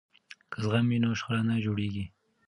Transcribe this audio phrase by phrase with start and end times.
[0.51, 2.05] که زغم وي نو شخړه نه جوړیږي.